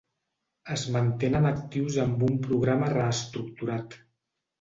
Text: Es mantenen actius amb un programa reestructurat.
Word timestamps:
Es 0.75 0.85
mantenen 0.95 1.43
actius 1.49 1.97
amb 2.05 2.23
un 2.29 2.39
programa 2.47 2.89
reestructurat. 2.95 3.95